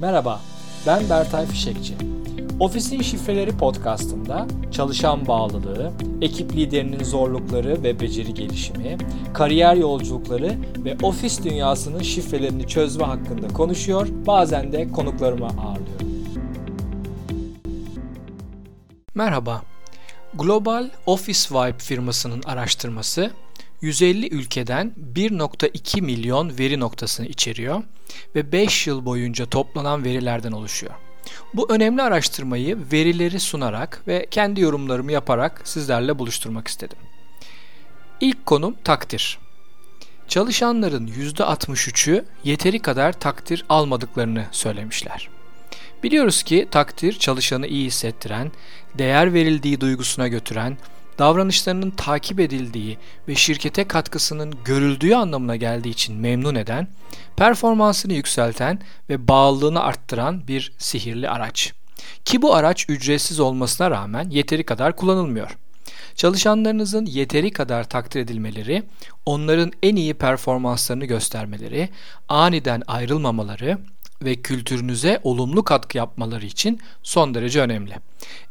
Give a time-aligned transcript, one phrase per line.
[0.00, 0.40] Merhaba,
[0.86, 1.94] ben Bertay Fişekçi.
[2.60, 8.98] Ofisin Şifreleri podcastında çalışan bağlılığı, ekip liderinin zorlukları ve beceri gelişimi,
[9.34, 10.54] kariyer yolculukları
[10.84, 16.06] ve ofis dünyasının şifrelerini çözme hakkında konuşuyor, bazen de konuklarımı ağırlıyorum.
[19.14, 19.62] Merhaba,
[20.34, 23.30] Global Office Vibe firmasının araştırması
[23.80, 27.82] 150 ülkeden 1.2 milyon veri noktasını içeriyor
[28.34, 30.94] ve 5 yıl boyunca toplanan verilerden oluşuyor.
[31.54, 36.98] Bu önemli araştırmayı verileri sunarak ve kendi yorumlarımı yaparak sizlerle buluşturmak istedim.
[38.20, 39.38] İlk konum takdir.
[40.28, 45.28] Çalışanların %63'ü yeteri kadar takdir almadıklarını söylemişler.
[46.02, 48.52] Biliyoruz ki takdir çalışanı iyi hissettiren,
[48.98, 50.78] değer verildiği duygusuna götüren,
[51.18, 52.98] davranışlarının takip edildiği
[53.28, 56.88] ve şirkete katkısının görüldüğü anlamına geldiği için memnun eden,
[57.36, 58.80] performansını yükselten
[59.10, 61.72] ve bağlılığını arttıran bir sihirli araç.
[62.24, 65.56] Ki bu araç ücretsiz olmasına rağmen yeteri kadar kullanılmıyor.
[66.14, 68.82] Çalışanlarınızın yeteri kadar takdir edilmeleri,
[69.26, 71.88] onların en iyi performanslarını göstermeleri,
[72.28, 73.78] aniden ayrılmamaları,
[74.22, 77.94] ve kültürünüze olumlu katkı yapmaları için son derece önemli.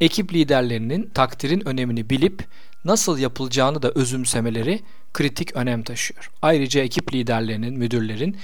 [0.00, 2.44] Ekip liderlerinin takdirin önemini bilip
[2.84, 4.80] nasıl yapılacağını da özümsemeleri
[5.12, 6.30] kritik önem taşıyor.
[6.42, 8.36] Ayrıca ekip liderlerinin, müdürlerin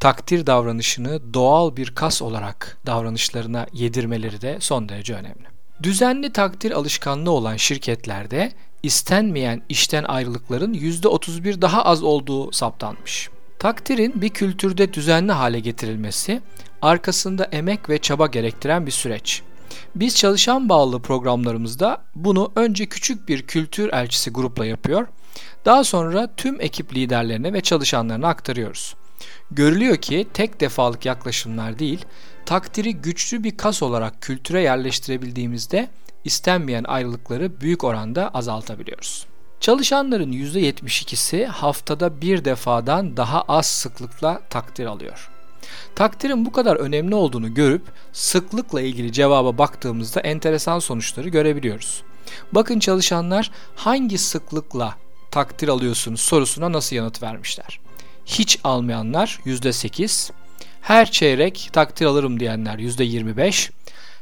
[0.00, 5.44] takdir davranışını doğal bir kas olarak davranışlarına yedirmeleri de son derece önemli.
[5.82, 13.30] Düzenli takdir alışkanlığı olan şirketlerde istenmeyen işten ayrılıkların %31 daha az olduğu saptanmış.
[13.60, 16.42] Takdirin bir kültürde düzenli hale getirilmesi
[16.82, 19.42] arkasında emek ve çaba gerektiren bir süreç.
[19.94, 25.06] Biz çalışan bağlı programlarımızda bunu önce küçük bir kültür elçisi grupla yapıyor.
[25.64, 28.94] Daha sonra tüm ekip liderlerine ve çalışanlarına aktarıyoruz.
[29.50, 32.04] Görülüyor ki tek defalık yaklaşımlar değil,
[32.46, 35.88] takdiri güçlü bir kas olarak kültüre yerleştirebildiğimizde
[36.24, 39.29] istenmeyen ayrılıkları büyük oranda azaltabiliyoruz.
[39.60, 45.30] Çalışanların %72'si haftada bir defadan daha az sıklıkla takdir alıyor.
[45.94, 47.82] Takdirin bu kadar önemli olduğunu görüp
[48.12, 52.02] sıklıkla ilgili cevaba baktığımızda enteresan sonuçları görebiliyoruz.
[52.52, 54.94] Bakın çalışanlar hangi sıklıkla
[55.30, 57.80] takdir alıyorsunuz sorusuna nasıl yanıt vermişler.
[58.26, 60.30] Hiç almayanlar %8,
[60.80, 63.70] her çeyrek takdir alırım diyenler %25,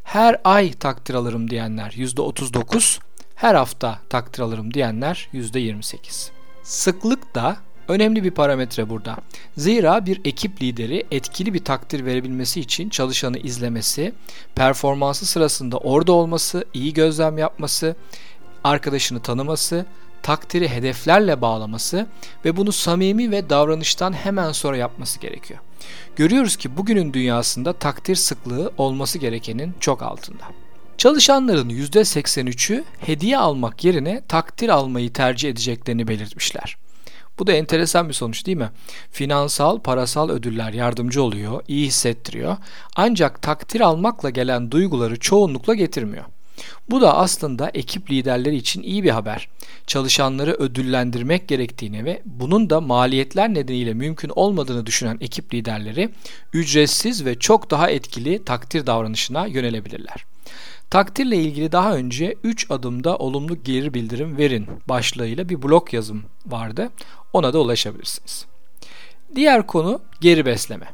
[0.04, 2.98] her ay takdir alırım diyenler %39,
[3.38, 6.30] her hafta takdir alırım diyenler %28.
[6.62, 7.56] Sıklık da
[7.88, 9.16] önemli bir parametre burada.
[9.56, 14.12] Zira bir ekip lideri etkili bir takdir verebilmesi için çalışanı izlemesi,
[14.54, 17.96] performansı sırasında orada olması, iyi gözlem yapması,
[18.64, 19.86] arkadaşını tanıması,
[20.22, 22.06] takdiri hedeflerle bağlaması
[22.44, 25.60] ve bunu samimi ve davranıştan hemen sonra yapması gerekiyor.
[26.16, 30.44] Görüyoruz ki bugünün dünyasında takdir sıklığı olması gerekenin çok altında.
[30.98, 36.76] Çalışanların %83'ü hediye almak yerine takdir almayı tercih edeceklerini belirtmişler.
[37.38, 38.70] Bu da enteresan bir sonuç değil mi?
[39.10, 42.56] Finansal, parasal ödüller yardımcı oluyor, iyi hissettiriyor.
[42.96, 46.24] Ancak takdir almakla gelen duyguları çoğunlukla getirmiyor.
[46.90, 49.48] Bu da aslında ekip liderleri için iyi bir haber.
[49.86, 56.10] Çalışanları ödüllendirmek gerektiğini ve bunun da maliyetler nedeniyle mümkün olmadığını düşünen ekip liderleri
[56.52, 60.24] ücretsiz ve çok daha etkili takdir davranışına yönelebilirler.
[60.90, 66.90] Takdirle ilgili daha önce 3 adımda olumlu geri bildirim verin başlığıyla bir blog yazım vardı.
[67.32, 68.46] Ona da ulaşabilirsiniz.
[69.34, 70.86] Diğer konu geri besleme.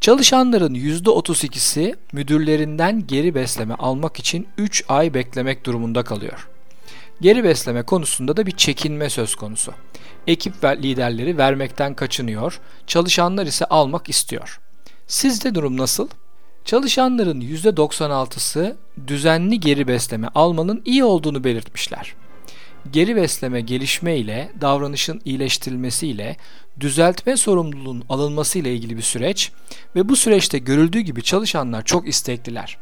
[0.00, 6.48] Çalışanların %32'si müdürlerinden geri besleme almak için 3 ay beklemek durumunda kalıyor.
[7.20, 9.72] Geri besleme konusunda da bir çekinme söz konusu.
[10.26, 14.60] Ekip ve liderleri vermekten kaçınıyor, çalışanlar ise almak istiyor.
[15.06, 16.08] Sizde durum nasıl?
[16.68, 22.14] Çalışanların %96'sı düzenli geri besleme almanın iyi olduğunu belirtmişler.
[22.90, 26.36] Geri besleme gelişme ile davranışın iyileştirilmesi ile
[26.80, 29.52] düzeltme sorumluluğun alınması ile ilgili bir süreç
[29.96, 32.78] ve bu süreçte görüldüğü gibi çalışanlar çok istekliler.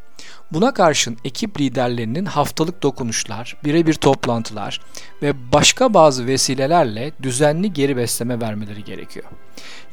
[0.53, 4.81] Buna karşın ekip liderlerinin haftalık dokunuşlar, birebir toplantılar
[5.23, 9.27] ve başka bazı vesilelerle düzenli geri besleme vermeleri gerekiyor.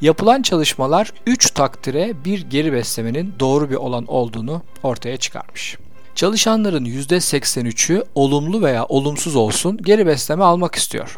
[0.01, 5.77] Yapılan çalışmalar 3 takdire bir geri beslemenin doğru bir olan olduğunu ortaya çıkarmış.
[6.15, 11.17] Çalışanların %83'ü olumlu veya olumsuz olsun geri besleme almak istiyor.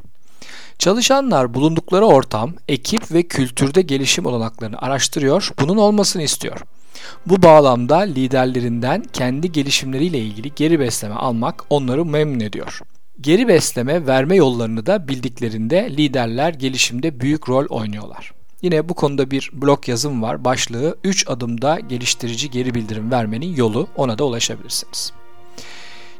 [0.79, 6.61] Çalışanlar bulundukları ortam, ekip ve kültürde gelişim olanaklarını araştırıyor, bunun olmasını istiyor.
[7.25, 12.79] Bu bağlamda liderlerinden kendi gelişimleriyle ilgili geri besleme almak onları memnun ediyor.
[13.21, 18.31] Geri besleme verme yollarını da bildiklerinde liderler gelişimde büyük rol oynuyorlar.
[18.61, 20.43] Yine bu konuda bir blog yazım var.
[20.43, 23.87] Başlığı 3 adımda geliştirici geri bildirim vermenin yolu.
[23.95, 25.11] Ona da ulaşabilirsiniz.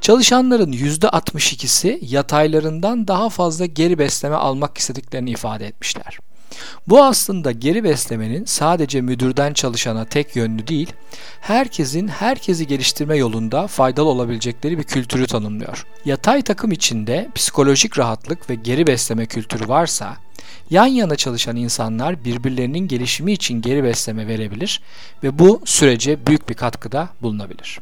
[0.01, 6.19] Çalışanların %62'si yataylarından daha fazla geri besleme almak istediklerini ifade etmişler.
[6.87, 10.93] Bu aslında geri beslemenin sadece müdürden çalışana tek yönlü değil,
[11.41, 15.85] herkesin herkesi geliştirme yolunda faydalı olabilecekleri bir kültürü tanımlıyor.
[16.05, 20.17] Yatay takım içinde psikolojik rahatlık ve geri besleme kültürü varsa,
[20.69, 24.81] yan yana çalışan insanlar birbirlerinin gelişimi için geri besleme verebilir
[25.23, 27.79] ve bu sürece büyük bir katkıda bulunabilir.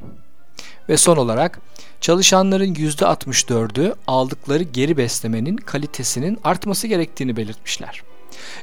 [0.89, 1.59] Ve son olarak
[2.01, 8.03] çalışanların %64'ü aldıkları geri beslemenin kalitesinin artması gerektiğini belirtmişler.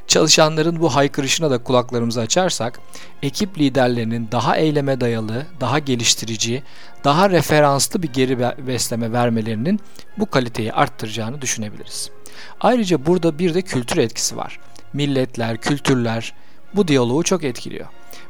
[0.07, 2.79] Çalışanların bu haykırışına da kulaklarımızı açarsak,
[3.23, 6.63] ekip liderlerinin daha eyleme dayalı, daha geliştirici,
[7.03, 9.79] daha referanslı bir geri besleme vermelerinin
[10.17, 12.09] bu kaliteyi arttıracağını düşünebiliriz.
[12.61, 14.59] Ayrıca burada bir de kültür etkisi var.
[14.93, 16.33] Milletler, kültürler
[16.75, 17.87] bu diyaloğu çok etkiliyor.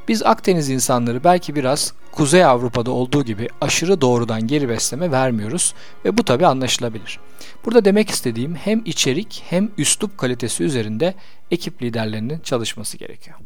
[0.08, 5.74] Biz Akdeniz insanları belki biraz Kuzey Avrupa'da olduğu gibi aşırı doğrudan geri besleme vermiyoruz
[6.06, 7.20] ve bu tabi anlaşılabilir.
[7.66, 11.14] Burada demek istediğim hem içerik hem üslup kalitesi üzerinde
[11.52, 13.38] ekip liderlerinin çalışması gerekiyor.